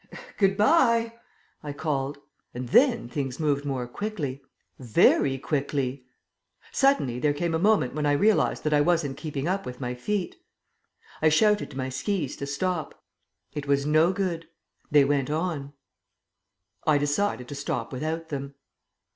[0.39, 1.13] "Good bye,"
[1.61, 2.17] I called.
[2.55, 4.41] And then things moved more quickly....
[4.79, 6.07] Very quickly....
[6.71, 9.93] Suddenly there came a moment when I realized that I wasn't keeping up with my
[9.93, 10.37] feet....
[11.21, 12.99] I shouted to my skis to stop.
[13.53, 14.49] It was no good.
[14.89, 15.73] They went on....
[16.87, 18.55] I decided to stop without them....